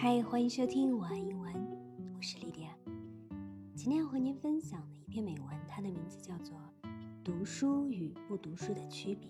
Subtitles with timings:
[0.00, 1.52] 嗨，欢迎收听晚安英文，
[2.16, 2.70] 我是莉迪亚。
[3.74, 6.56] 今天要和您分享的一篇美文，它的名字叫做《
[7.22, 9.28] 读书与不读书的区别》。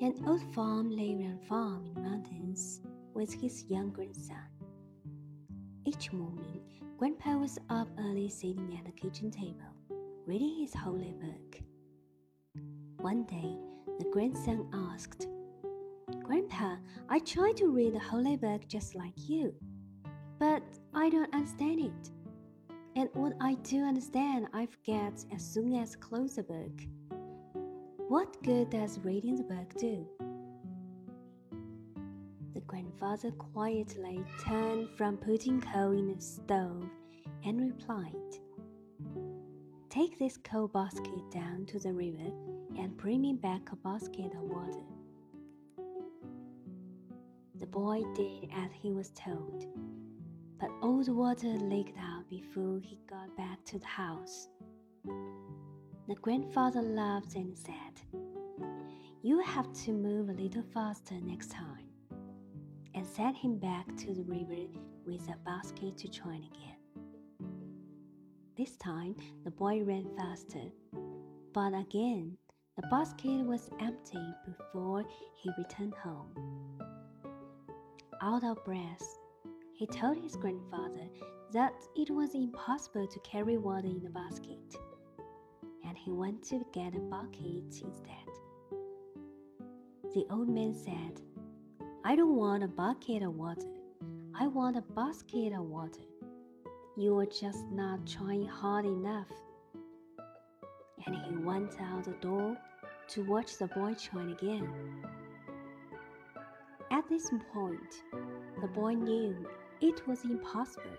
[0.00, 2.80] An old farm lay on a farm in the mountains
[3.12, 4.46] with his young grandson.
[5.84, 6.62] Each morning,
[6.98, 9.74] Grandpa was up early sitting at the kitchen table,
[10.24, 11.60] reading his holy book.
[13.00, 13.56] One day,
[13.98, 15.26] the grandson asked,
[16.31, 16.77] Grandpa,
[17.09, 19.53] I try to read the holy book just like you,
[20.39, 20.63] but
[20.93, 22.11] I don't understand it.
[22.95, 26.71] And what I do understand, I forget as soon as I close the book.
[28.07, 30.07] What good does reading the book do?
[32.53, 36.89] The grandfather quietly turned from putting coal in the stove
[37.43, 38.15] and replied,
[39.89, 42.31] Take this coal basket down to the river
[42.79, 44.79] and bring me back a basket of water.
[47.61, 49.67] The boy did as he was told,
[50.59, 54.49] but all the water leaked out before he got back to the house.
[55.05, 58.01] The grandfather laughed and said,
[59.21, 61.85] You have to move a little faster next time,
[62.95, 64.67] and sent him back to the river
[65.05, 67.51] with a basket to join again.
[68.57, 70.71] This time the boy ran faster,
[71.53, 72.37] but again
[72.75, 75.05] the basket was empty before
[75.43, 76.33] he returned home.
[78.21, 79.17] Out of breath,
[79.73, 81.07] he told his grandfather
[81.53, 84.75] that it was impossible to carry water in a basket,
[85.85, 88.29] and he went to get a bucket instead.
[90.13, 91.21] The old man said,
[92.03, 93.73] I don't want a bucket of water.
[94.35, 96.05] I want a basket of water.
[96.97, 99.31] You are just not trying hard enough
[101.05, 102.57] and he went out the door
[103.09, 104.69] to watch the boy try again.
[106.91, 108.03] At this point,
[108.59, 109.47] the boy knew
[109.79, 110.91] it was impossible,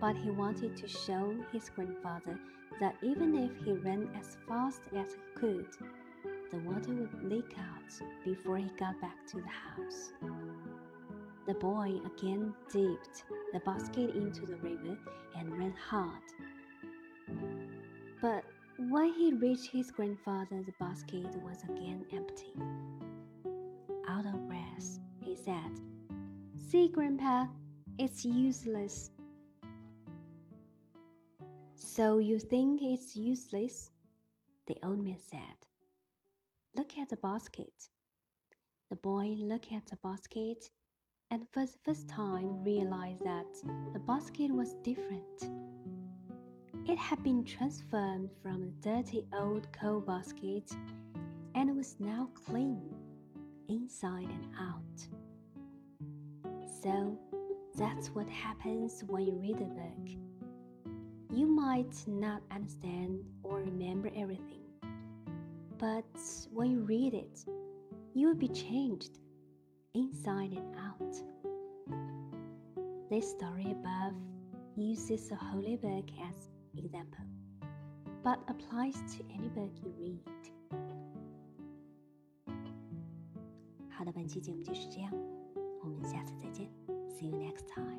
[0.00, 2.40] but he wanted to show his grandfather
[2.80, 5.66] that even if he ran as fast as he could,
[6.50, 10.12] the water would leak out before he got back to the house.
[11.46, 14.96] The boy again dipped the basket into the river
[15.36, 16.22] and ran hard.
[18.22, 18.44] But
[18.78, 22.54] when he reached his grandfather, the basket was again empty.
[24.08, 25.80] Out of breath, he said,
[26.56, 27.46] See, Grandpa,
[27.98, 29.10] it's useless.
[31.74, 33.90] So you think it's useless?
[34.66, 35.58] The old man said.
[36.74, 37.72] Look at the basket.
[38.88, 40.70] The boy looked at the basket
[41.30, 43.46] and for the first time realized that
[43.92, 45.50] the basket was different.
[46.86, 50.70] It had been transformed from a dirty old coal basket
[51.54, 52.94] and was now clean,
[53.68, 55.08] inside and out.
[56.82, 57.18] So
[57.76, 60.08] that's what happens when you read a book.
[61.32, 64.64] You might not understand or remember everything,
[65.78, 66.04] but
[66.52, 67.44] when you read it,
[68.14, 69.18] you will be changed
[69.94, 71.16] inside and out.
[73.10, 74.14] This story above
[74.76, 77.24] uses the Holy Book as example,
[78.22, 80.57] but applies to any book you read.
[84.08, 85.12] 的，本期节目就是这样，
[85.82, 86.66] 我们下次再见
[87.10, 87.97] ，See you next time.